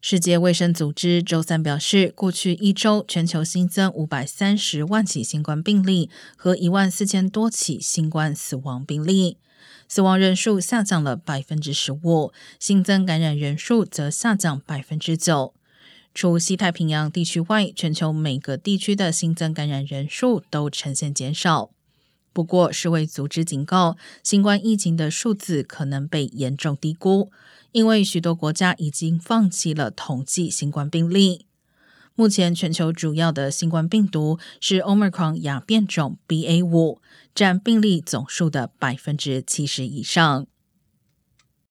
[0.00, 9.38] 世界卫生组织周三表示，过去一周全球新增五百三十万起新冠病例和一万四千多起新冠死亡病例，
[9.88, 15.54] 死亡人数下降了百分之十五，新增感染人数则下降百分之九。
[16.14, 21.70] 除西太平洋地区外，全球每个地区的新增感染人数都呈现减少。
[22.36, 27.30] 不过，世卫组织警告，新冠疫情的数字可能被严重低估。
[27.72, 31.46] 因为许多国家已经放弃了统计新冠病例。
[32.14, 37.00] 目前全球主要的新冠病毒是 Omicron 亚变种 BA 五，
[37.34, 40.46] 占病例总数的百分之七十以上。